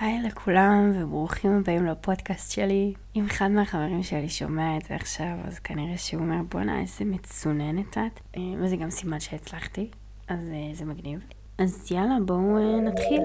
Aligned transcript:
היי 0.00 0.22
לכולם 0.22 0.92
וברוכים 0.94 1.58
הבאים 1.58 1.86
לפודקאסט 1.86 2.52
שלי. 2.52 2.94
אם 3.16 3.24
אחד 3.26 3.48
מהחברים 3.48 4.02
שלי 4.02 4.28
שומע 4.28 4.76
את 4.76 4.82
זה 4.82 4.94
עכשיו, 4.94 5.36
אז 5.44 5.58
כנראה 5.58 5.98
שהוא 5.98 6.22
אומר 6.22 6.36
בואנה 6.50 6.80
איזה 6.80 7.04
מצוננת 7.04 7.98
את. 7.98 8.20
אה, 8.36 8.42
וזה 8.58 8.76
גם 8.76 8.90
סימן 8.90 9.20
שהצלחתי, 9.20 9.90
אז 10.28 10.38
אה, 10.52 10.74
זה 10.74 10.84
מגניב. 10.84 11.20
אז 11.58 11.92
יאללה 11.92 12.16
בואו 12.26 12.58
אה, 12.58 12.80
נתחיל. 12.80 13.22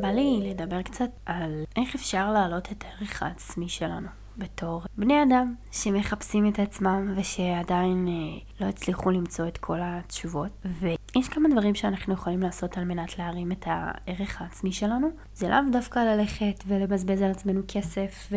בא 0.00 0.08
לי 0.08 0.40
לדבר 0.42 0.82
קצת 0.82 1.10
על 1.26 1.64
איך 1.76 1.94
אפשר 1.94 2.32
להעלות 2.32 2.72
את 2.72 2.84
הערך 2.84 3.22
העצמי 3.22 3.68
שלנו. 3.68 4.23
בתור 4.38 4.82
בני 4.98 5.22
אדם 5.22 5.54
שמחפשים 5.72 6.48
את 6.48 6.58
עצמם 6.58 7.12
ושעדיין 7.16 8.08
אה, 8.08 8.40
לא 8.60 8.66
הצליחו 8.66 9.10
למצוא 9.10 9.48
את 9.48 9.58
כל 9.58 9.78
התשובות. 9.82 10.50
ויש 10.80 11.28
כמה 11.28 11.48
דברים 11.48 11.74
שאנחנו 11.74 12.14
יכולים 12.14 12.40
לעשות 12.40 12.78
על 12.78 12.84
מנת 12.84 13.18
להרים 13.18 13.52
את 13.52 13.64
הערך 13.66 14.42
העצמי 14.42 14.72
שלנו. 14.72 15.08
זה 15.34 15.48
לאו 15.48 15.58
דווקא 15.72 15.98
ללכת 15.98 16.64
ולבזבז 16.66 17.22
על 17.22 17.30
עצמנו 17.30 17.60
כסף 17.68 18.28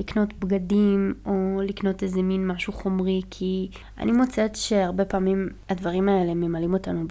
לקנות 0.00 0.34
בגדים 0.34 1.14
או 1.26 1.60
לקנות 1.64 2.02
איזה 2.02 2.22
מין 2.22 2.46
משהו 2.46 2.72
חומרי, 2.72 3.22
כי 3.30 3.70
אני 3.98 4.12
מוצאת 4.12 4.56
שהרבה 4.56 5.04
פעמים 5.04 5.48
הדברים 5.68 6.08
האלה 6.08 6.34
ממלאים 6.34 6.74
אותנו 6.74 7.04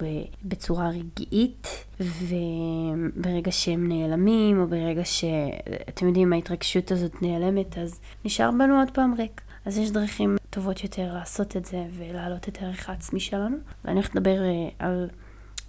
בצורה 0.44 0.90
רגעית, 0.90 1.84
וברגע 2.00 3.52
שהם 3.52 3.88
נעלמים, 3.88 4.60
או 4.60 4.66
ברגע 4.66 5.04
שאתם 5.04 6.06
יודעים, 6.06 6.32
ההתרגשות 6.32 6.90
הזאת 6.90 7.22
נעלמת, 7.22 7.78
אז 7.78 8.00
נשאר 8.24 8.50
בנו 8.50 8.78
עוד 8.78 8.90
פעם 8.90 9.14
ריק. 9.18 9.40
אז 9.64 9.78
יש 9.78 9.90
דרכים 9.90 10.36
טובות 10.50 10.84
יותר 10.84 11.14
לעשות 11.14 11.56
את 11.56 11.64
זה 11.64 11.84
ולהעלות 11.98 12.48
את 12.48 12.58
הערך 12.62 12.88
העצמי 12.88 13.20
שלנו, 13.20 13.56
ואני 13.84 13.94
הולכת 13.94 14.14
לדבר 14.14 14.42
אה, 14.42 14.68
על 14.78 15.08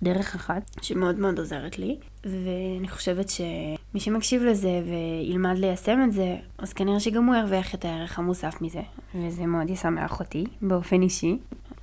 דרך 0.03 0.35
אחת 0.35 0.71
שמאוד 0.81 1.19
מאוד 1.19 1.39
עוזרת 1.39 1.79
לי, 1.79 1.97
ואני 2.23 2.87
חושבת 2.87 3.29
שמי 3.29 3.99
שמקשיב 3.99 4.43
לזה 4.43 4.81
וילמד 4.85 5.57
ליישם 5.57 5.99
את 6.07 6.13
זה, 6.13 6.35
אז 6.57 6.73
כנראה 6.73 6.99
שגם 6.99 7.25
הוא 7.25 7.35
ירוויח 7.35 7.75
את 7.75 7.85
הערך 7.85 8.19
המוסף 8.19 8.61
מזה, 8.61 8.81
וזה 9.15 9.45
מאוד 9.45 9.69
ישמח 9.69 10.19
אותי 10.19 10.45
באופן 10.61 11.01
אישי. 11.01 11.37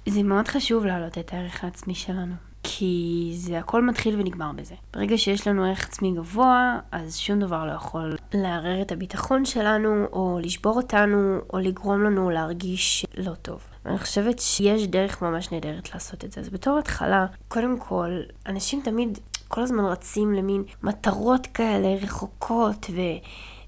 זה 0.08 0.22
מאוד 0.22 0.48
חשוב 0.48 0.84
להעלות 0.84 1.18
את 1.18 1.32
הערך 1.32 1.64
העצמי 1.64 1.94
שלנו. 1.94 2.34
כי 2.70 3.32
זה 3.34 3.58
הכל 3.58 3.82
מתחיל 3.82 4.20
ונגמר 4.20 4.52
בזה. 4.52 4.74
ברגע 4.92 5.18
שיש 5.18 5.46
לנו 5.46 5.64
ערך 5.64 5.84
עצמי 5.84 6.12
גבוה, 6.12 6.78
אז 6.92 7.16
שום 7.16 7.40
דבר 7.40 7.66
לא 7.66 7.72
יכול 7.72 8.16
לערער 8.34 8.82
את 8.82 8.92
הביטחון 8.92 9.44
שלנו, 9.44 10.06
או 10.12 10.38
לשבור 10.42 10.76
אותנו, 10.76 11.38
או 11.52 11.58
לגרום 11.58 12.04
לנו 12.04 12.30
להרגיש 12.30 13.06
לא 13.16 13.34
טוב. 13.34 13.60
אני 13.86 13.98
חושבת 13.98 14.38
שיש 14.38 14.86
דרך 14.86 15.22
ממש 15.22 15.52
נהדרת 15.52 15.94
לעשות 15.94 16.24
את 16.24 16.32
זה. 16.32 16.40
אז 16.40 16.48
בתור 16.48 16.78
התחלה, 16.78 17.26
קודם 17.48 17.78
כל, 17.78 18.10
אנשים 18.46 18.80
תמיד 18.84 19.18
כל 19.48 19.62
הזמן 19.62 19.84
רצים 19.84 20.32
למין 20.32 20.64
מטרות 20.82 21.46
כאלה 21.46 21.94
רחוקות 22.02 22.86
ו... 22.90 23.00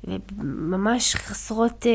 וממש 0.04 1.14
חסרות, 1.14 1.86
אה, 1.86 1.92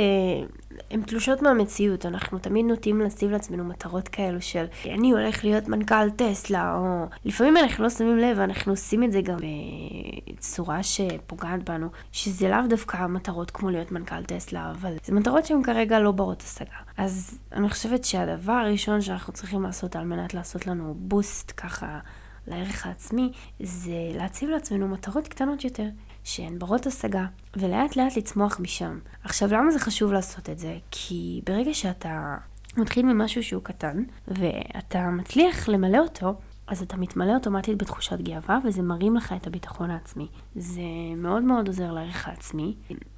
הן 0.91 1.01
תלושות 1.01 1.41
מהמציאות. 1.41 2.05
אנחנו 2.05 2.39
תמיד 2.39 2.65
נוטים 2.65 3.01
לשים 3.01 3.31
לעצמנו 3.31 3.63
מטרות 3.63 4.07
כאלו 4.07 4.41
של 4.41 4.65
אני 4.85 5.11
הולך 5.11 5.43
להיות 5.43 5.67
מנכ"ל 5.67 6.09
טסלה, 6.09 6.77
או 6.77 7.05
לפעמים 7.25 7.57
אנחנו 7.57 7.83
לא 7.83 7.89
שמים 7.89 8.17
לב, 8.17 8.39
אנחנו 8.39 8.71
עושים 8.71 9.03
את 9.03 9.11
זה 9.11 9.21
גם 9.21 9.37
בצורה 10.33 10.83
שפוגעת 10.83 11.69
בנו, 11.69 11.87
שזה 12.11 12.49
לאו 12.49 12.67
דווקא 12.69 13.07
מטרות 13.07 13.51
כמו 13.51 13.69
להיות 13.69 13.91
מנכ"ל 13.91 14.23
טסלה, 14.23 14.71
אבל 14.71 14.93
זה 15.05 15.13
מטרות 15.13 15.45
שהן 15.45 15.63
כרגע 15.63 15.99
לא 15.99 16.11
ברות 16.11 16.41
השגה. 16.41 16.77
אז 16.97 17.39
אני 17.51 17.69
חושבת 17.69 18.05
שהדבר 18.05 18.53
הראשון 18.53 19.01
שאנחנו 19.01 19.33
צריכים 19.33 19.63
לעשות 19.63 19.95
על 19.95 20.05
מנת 20.05 20.33
לעשות 20.33 20.67
לנו 20.67 20.95
בוסט 20.97 21.51
ככה 21.57 21.99
לערך 22.47 22.85
העצמי, 22.85 23.31
זה 23.59 24.11
להציב 24.15 24.49
לעצמנו 24.49 24.87
מטרות 24.87 25.27
קטנות 25.27 25.63
יותר. 25.63 25.87
שהן 26.25 26.59
ברות 26.59 26.85
השגה, 26.85 27.25
ולאט 27.57 27.95
לאט 27.95 28.17
לצמוח 28.17 28.59
משם. 28.59 28.99
עכשיו, 29.23 29.53
למה 29.53 29.71
זה 29.71 29.79
חשוב 29.79 30.13
לעשות 30.13 30.49
את 30.49 30.59
זה? 30.59 30.77
כי 30.91 31.41
ברגע 31.45 31.73
שאתה 31.73 32.37
מתחיל 32.77 33.05
ממשהו 33.05 33.43
שהוא 33.43 33.63
קטן, 33.63 34.03
ואתה 34.27 35.09
מצליח 35.09 35.69
למלא 35.69 35.97
אותו, 35.97 36.35
אז 36.67 36.81
אתה 36.81 36.97
מתמלא 36.97 37.33
אוטומטית 37.33 37.77
בתחושת 37.77 38.21
גאווה, 38.21 38.59
וזה 38.63 38.81
מרים 38.81 39.15
לך 39.15 39.33
את 39.33 39.47
הביטחון 39.47 39.91
העצמי. 39.91 40.27
זה 40.55 40.81
מאוד 41.17 41.43
מאוד 41.43 41.67
עוזר 41.67 41.91
לערך 41.91 42.27
העצמי. 42.27 42.75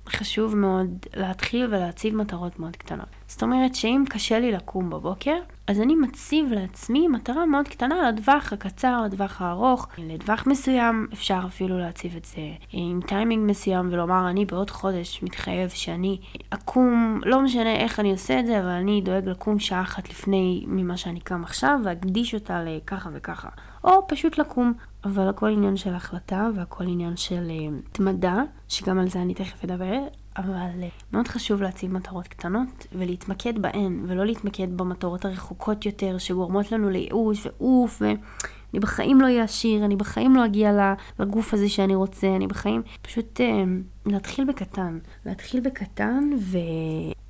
חשוב 0.10 0.56
מאוד 0.56 1.06
להתחיל 1.16 1.66
ולהציב 1.66 2.16
מטרות 2.16 2.60
מאוד 2.60 2.76
קטנות. 2.76 3.10
זאת 3.28 3.44
אומרת 3.44 3.76
שאם 3.76 4.04
קשה 4.10 4.40
לי 4.40 4.52
לקום 4.52 4.90
בבוקר, 4.90 5.38
אז 5.68 5.82
אני 5.82 5.96
מציב 5.96 6.52
לעצמי 6.52 7.08
מטרה 7.08 7.46
מאוד 7.46 7.68
קטנה 7.68 8.12
לטווח 8.12 8.54
הקצר, 8.54 9.02
לטווח 9.06 9.42
הארוך. 9.42 9.88
לטווח 9.98 10.48
מסוים 10.48 11.08
אפשר 11.14 11.40
אפילו 11.48 11.78
להציב 11.80 12.16
את 12.16 12.26
זה 12.26 12.42
עם 12.72 13.00
טיימינג 13.08 13.50
מסוים 13.50 13.90
ולומר 13.92 14.30
אני 14.30 14.46
בעוד 14.46 14.70
חודש 14.70 15.24
מתחייב 15.24 15.70
שאני 15.70 16.20
אקום, 16.50 17.22
לא 17.26 17.42
משנה 17.42 17.76
איך 17.76 18.00
אני 18.00 18.12
עושה 18.12 18.40
את 18.40 18.46
זה, 18.46 18.60
אבל 18.60 18.68
אני 18.68 19.02
דואג 19.02 19.30
לקום 19.30 19.60
שעה 19.60 19.82
אחת 19.82 20.10
לפני 20.10 20.64
ממה 20.68 20.98
שאני 20.98 21.20
קם 21.20 21.44
עכשיו 21.44 21.80
ואקדיש 21.84 22.34
אותה 22.34 22.64
לככה 22.64 23.10
וככה. 23.14 23.50
או 23.84 24.08
פשוט 24.08 24.38
לקום. 24.38 24.74
אבל 25.04 25.28
הכל 25.28 25.48
עניין 25.48 25.78
של 25.78 25.94
החלטה 25.94 26.50
והכל 26.56 26.84
עניין 26.84 27.18
של 27.18 27.48
אה, 27.50 27.78
התמדה, 27.92 28.42
שגם 28.68 29.00
על 29.00 29.10
זה 29.10 29.22
אני 29.22 29.34
תכף 29.34 29.64
אדבר, 29.64 30.00
אבל 30.38 30.84
אה, 30.84 30.88
מאוד 31.14 31.28
חשוב 31.28 31.62
להציב 31.62 31.94
מטרות 31.94 32.28
קטנות 32.28 32.88
ולהתמקד 32.94 33.62
בהן, 33.62 34.06
ולא 34.08 34.26
להתמקד 34.26 34.78
במטרות 34.78 35.26
הרחוקות 35.26 35.86
יותר 35.86 36.18
שגורמות 36.18 36.72
לנו 36.72 36.90
לייאוש 36.90 37.46
ואוף, 37.46 38.02
ואני 38.02 38.80
בחיים 38.80 39.22
לא 39.22 39.26
אהיה 39.26 39.44
עשיר, 39.44 39.86
אני 39.86 39.96
בחיים 39.96 40.36
לא 40.36 40.46
אגיע 40.46 40.94
לגוף 41.20 41.54
הזה 41.54 41.70
שאני 41.70 41.96
רוצה, 41.96 42.36
אני 42.36 42.48
בחיים... 42.48 42.82
פשוט 43.02 43.42
אה, 43.42 43.64
להתחיל 44.06 44.46
בקטן. 44.46 45.00
להתחיל 45.26 45.60
בקטן 45.60 46.30
ו... 46.40 46.58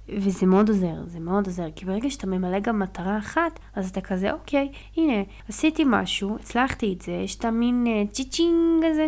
וזה 0.10 0.46
מאוד 0.46 0.70
עוזר, 0.70 0.96
זה 1.08 1.20
מאוד 1.20 1.46
עוזר, 1.46 1.68
כי 1.76 1.86
ברגע 1.86 2.10
שאתה 2.10 2.28
ממלא 2.28 2.60
גם 2.60 2.80
מטרה 2.80 3.18
אחת, 3.18 3.60
אז 3.76 3.90
אתה 3.90 4.02
כזה, 4.02 4.34
אוקיי, 4.34 4.72
הנה, 4.98 5.24
עשיתי 5.50 5.84
משהו, 5.86 6.36
הצלחתי 6.36 6.94
את 6.94 7.02
זה, 7.02 7.12
יש 7.12 7.36
את 7.36 7.46
המין 7.46 7.88
uh, 7.88 8.12
צ'יצ'ינג 8.14 8.84
הזה 8.92 9.06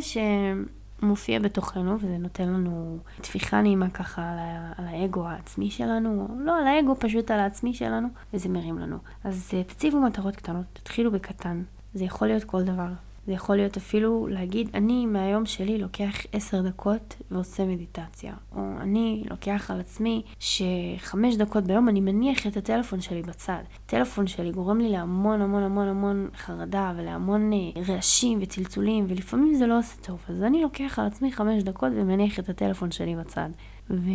שמופיע 1.00 1.40
בתוכנו, 1.40 1.96
וזה 2.02 2.18
נותן 2.18 2.48
לנו 2.48 2.98
טפיחה 3.22 3.62
נעימה 3.62 3.90
ככה 3.90 4.22
על, 4.32 4.38
ה- 4.40 4.72
על 4.78 4.86
האגו 4.88 5.28
העצמי 5.28 5.72
שלנו, 5.72 6.28
לא 6.40 6.60
על 6.60 6.68
האגו, 6.68 6.96
פשוט 7.00 7.32
על 7.32 7.40
העצמי 7.40 7.74
שלנו, 7.74 8.08
וזה 8.34 8.50
מרים 8.50 8.80
לנו. 8.80 8.98
אז 9.24 9.52
uh, 9.52 9.70
תציבו 9.74 10.00
מטרות 10.02 10.36
קטנות, 10.36 10.66
תתחילו 10.74 11.12
בקטן, 11.12 11.64
זה 11.94 12.04
יכול 12.04 12.28
להיות 12.28 12.44
כל 12.44 12.64
דבר. 12.64 12.88
זה 13.30 13.34
יכול 13.34 13.56
להיות 13.56 13.78
אפילו 13.78 14.28
להגיד, 14.28 14.70
אני 14.74 15.06
מהיום 15.06 15.46
שלי 15.46 15.78
לוקח 15.78 16.14
עשר 16.32 16.62
דקות 16.62 17.16
ועושה 17.32 17.66
מדיטציה. 17.66 18.34
או 18.56 18.62
אני 18.82 19.24
לוקח 19.30 19.72
על 19.72 19.80
עצמי 19.80 20.22
שחמש 20.40 21.36
דקות 21.36 21.64
ביום 21.64 21.90
אני 21.90 22.02
מניח 22.02 22.48
את 22.48 22.58
הטלפון 22.58 23.02
שלי 23.02 23.22
בצד. 23.22 23.62
הטלפון 23.86 24.28
שלי 24.28 24.52
גורם 24.52 24.80
לי 24.80 24.90
להמון 24.90 25.42
המון 25.42 25.64
המון 25.64 25.88
המון 25.88 26.30
חרדה 26.38 26.94
ולהמון 26.98 27.54
אה, 27.54 27.82
רעשים 27.88 28.40
וצלצולים, 28.42 29.06
ולפעמים 29.10 29.56
זה 29.56 29.68
לא 29.68 29.80
עושה 29.80 29.96
טוב. 30.02 30.20
אז 30.30 30.44
אני 30.44 30.62
לוקח 30.62 31.00
על 31.00 31.06
עצמי 31.06 31.32
חמש 31.32 31.64
דקות 31.64 31.92
ומניח 31.96 32.40
את 32.40 32.50
הטלפון 32.50 32.92
שלי 32.92 33.16
בצד. 33.16 33.50
ו... 33.90 34.10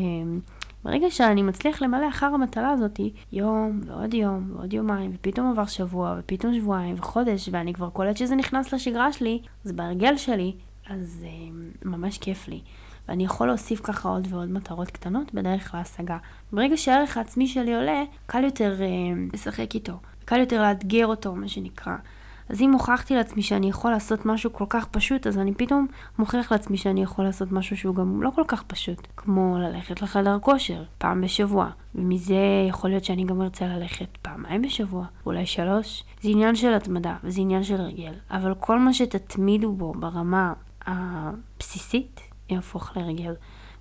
ברגע 0.84 1.10
שאני 1.10 1.42
מצליח 1.42 1.82
למלא 1.82 2.08
אחר 2.08 2.26
המטלה 2.26 2.70
הזאת, 2.70 3.00
יום 3.32 3.80
ועוד 3.86 4.14
יום 4.14 4.50
ועוד 4.52 4.72
יומיים, 4.72 5.12
ופתאום 5.14 5.50
עבר 5.50 5.66
שבוע, 5.66 6.16
ופתאום 6.18 6.54
שבועיים 6.54 6.94
וחודש, 6.98 7.48
ואני 7.52 7.74
כבר 7.74 7.90
קולט 7.90 8.16
שזה 8.16 8.34
נכנס 8.34 8.74
לשגרה 8.74 9.12
שלי, 9.12 9.40
אז 9.64 9.72
בהרגל 9.72 10.16
שלי, 10.16 10.52
אז 10.86 11.24
uh, 11.24 11.86
ממש 11.88 12.18
כיף 12.18 12.48
לי. 12.48 12.60
ואני 13.08 13.24
יכול 13.24 13.46
להוסיף 13.46 13.80
ככה 13.80 14.08
עוד 14.08 14.26
ועוד 14.30 14.50
מטרות 14.50 14.90
קטנות 14.90 15.34
בדרך 15.34 15.74
להשגה. 15.74 16.18
ברגע 16.52 16.76
שהערך 16.76 17.16
העצמי 17.16 17.46
שלי 17.46 17.74
עולה, 17.74 18.02
קל 18.26 18.44
יותר 18.44 18.74
uh, 18.78 19.34
לשחק 19.34 19.74
איתו. 19.74 19.98
קל 20.24 20.40
יותר 20.40 20.62
לאתגר 20.62 21.06
אותו, 21.06 21.34
מה 21.34 21.48
שנקרא. 21.48 21.96
אז 22.48 22.60
אם 22.60 22.72
הוכחתי 22.72 23.14
לעצמי 23.14 23.42
שאני 23.42 23.68
יכול 23.68 23.90
לעשות 23.90 24.26
משהו 24.26 24.52
כל 24.52 24.64
כך 24.68 24.86
פשוט, 24.86 25.26
אז 25.26 25.38
אני 25.38 25.54
פתאום 25.54 25.86
מוכיח 26.18 26.52
לעצמי 26.52 26.76
שאני 26.76 27.02
יכול 27.02 27.24
לעשות 27.24 27.52
משהו 27.52 27.76
שהוא 27.76 27.94
גם 27.94 28.22
לא 28.22 28.30
כל 28.34 28.44
כך 28.48 28.62
פשוט, 28.62 29.06
כמו 29.16 29.58
ללכת 29.58 30.02
לחדר 30.02 30.38
כושר 30.38 30.84
פעם 30.98 31.20
בשבוע, 31.20 31.70
ומזה 31.94 32.34
יכול 32.68 32.90
להיות 32.90 33.04
שאני 33.04 33.24
גם 33.24 33.42
ארצה 33.42 33.66
ללכת 33.66 34.08
פעמיים 34.22 34.62
בשבוע, 34.62 35.06
אולי 35.26 35.46
שלוש. 35.46 36.04
זה 36.22 36.28
עניין 36.28 36.56
של 36.56 36.74
התמדה, 36.74 37.16
וזה 37.24 37.40
עניין 37.40 37.64
של 37.64 37.80
רגל, 37.80 38.12
אבל 38.30 38.54
כל 38.54 38.78
מה 38.78 38.94
שתתמידו 38.94 39.72
בו 39.72 39.92
ברמה 39.92 40.52
הבסיסית, 40.86 42.20
יהפוך 42.48 42.96
לרגל. 42.96 43.34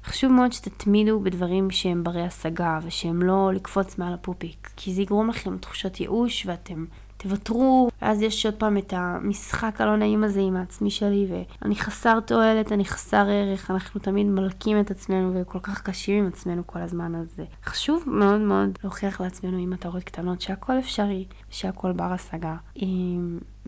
חשוב 0.06 0.31
מאוד 0.31 0.54
שתתמידו 0.54 1.19
בדברים 1.19 1.71
שהם 1.71 2.04
ברי 2.04 2.21
השגה 2.21 2.80
ושהם 2.83 3.21
לא 3.21 3.51
לקפוץ 3.54 3.98
מעל 3.98 4.13
הפופיק, 4.13 4.69
כי 4.75 4.94
זה 4.94 5.01
יגרום 5.01 5.30
לכם 5.30 5.57
תחושות 5.57 6.00
ייאוש 6.00 6.45
ואתם 6.45 6.86
תוותרו, 7.24 7.90
ואז 8.02 8.22
יש 8.22 8.46
עוד 8.46 8.56
פעם 8.56 8.78
את 8.78 8.94
המשחק 8.98 9.81
הלא 9.81 9.96
נעים 9.96 10.24
הזה 10.24 10.40
עם 10.40 10.56
העצמי 10.56 10.90
שלי, 10.90 11.28
ואני 11.62 11.75
חסר 11.75 12.20
תועלת, 12.20 12.72
אני 12.72 12.86
חסר 12.86 13.25
ערך, 13.30 13.72
אנחנו 13.72 14.00
תמיד 14.00 14.28
מלקים 14.28 14.80
את 14.80 14.92
עצמנו 14.92 15.31
וכל 15.36 15.60
כך 15.60 15.81
קשים 15.81 16.24
עם 16.24 16.28
עצמנו 16.28 16.68
כל 16.68 16.80
הזמן, 16.80 17.16
אז 17.16 17.36
חשוב 17.66 18.04
מאוד 18.08 18.42
מאוד 18.42 18.70
להוכיח 18.84 19.22
לעצמנו 19.22 19.58
עם 19.58 19.70
מטרות 19.70 20.04
קטנות 20.04 20.42
שהכל 20.42 20.80
אפשרי, 20.80 21.25
שהכל 21.50 21.92
בר 21.92 22.14
השגה. 22.14 22.56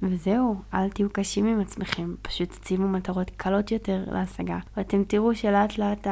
וזהו, 0.01 0.56
אל 0.74 0.90
תהיו 0.90 1.10
קשים 1.10 1.46
עם 1.46 1.60
עצמכם, 1.60 2.16
פשוט 2.22 2.51
תציבו 2.51 2.88
מטרות 2.88 3.31
קלות 3.38 3.72
יותר 3.72 4.04
להשגה, 4.12 4.58
ואתם 4.78 5.04
תראו 5.04 5.36
שלאט 5.36 5.78
לאט 5.78 6.08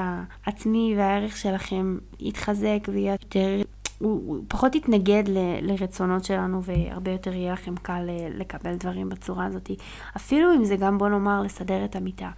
העצמי 0.45 0.93
והערך 0.97 1.37
שלכם 1.37 1.97
יתחזק 2.19 2.79
ויהיה 2.87 3.11
יותר... 3.11 3.61
הוא, 4.03 4.21
הוא 4.25 4.43
פחות 4.47 4.75
יתנגד 4.75 5.23
ל, 5.27 5.37
לרצונות 5.61 6.23
שלנו 6.23 6.63
והרבה 6.63 7.11
יותר 7.11 7.33
יהיה 7.33 7.53
לכם 7.53 7.75
קל 7.75 8.05
אה, 8.09 8.27
לקבל 8.29 8.75
דברים 8.75 9.09
בצורה 9.09 9.45
הזאת. 9.45 9.71
אפילו 10.17 10.53
אם 10.55 10.65
זה 10.65 10.75
גם 10.75 10.97
בוא 10.97 11.09
נאמר 11.09 11.41
לסדר 11.41 11.85
את 11.85 11.95
המיטה, 11.95 12.31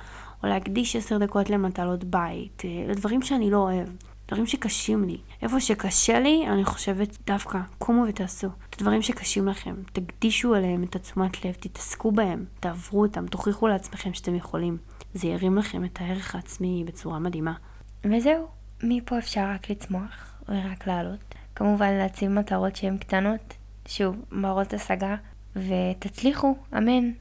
או 0.44 0.48
להקדיש 0.48 0.96
עשר 0.96 1.18
דקות 1.18 1.50
למטלות 1.50 2.04
בית, 2.04 2.62
אה, 2.66 2.86
לדברים 2.88 3.22
שאני 3.22 3.52
לא 3.52 3.58
אוהב. 3.58 3.88
דברים 4.28 4.48
שקשים 4.48 5.04
לי. 5.04 5.18
איפה 5.42 5.60
שקשה 5.60 6.20
לי, 6.20 6.48
אני 6.48 6.66
חושבת 6.66 7.18
דווקא, 7.28 7.60
קומו 7.78 8.06
ותעשו. 8.10 8.48
את 8.70 8.76
הדברים 8.76 9.02
שקשים 9.02 9.48
לכם, 9.48 9.76
תקדישו 9.94 10.56
עליהם 10.56 10.84
את 10.84 10.96
התשומת 10.96 11.46
לב, 11.46 11.54
תתעסקו 11.54 12.12
בהם, 12.12 12.46
תעברו 12.60 13.02
אותם, 13.02 13.28
תוכיחו 13.28 13.68
לעצמכם 13.68 14.14
שאתם 14.14 14.36
יכולים. 14.36 14.78
זה 15.14 15.28
ירים 15.28 15.58
לכם 15.58 15.86
את 15.86 16.02
הערך 16.02 16.36
העצמי 16.36 16.84
בצורה 16.88 17.20
מדהימה. 17.20 17.54
וזהו, 18.04 18.48
מפה 18.84 19.18
אפשר 19.18 19.50
רק 19.50 19.70
לצמוח 19.70 20.42
ורק 20.50 20.88
לעלות. 20.88 21.35
כמובן 21.56 21.94
להציב 21.94 22.32
מטרות 22.32 22.76
שהן 22.76 22.98
קטנות, 22.98 23.54
שוב, 23.88 24.16
מרות 24.32 24.74
השגה, 24.74 25.16
ותצליחו, 25.56 26.56
אמן. 26.78 27.12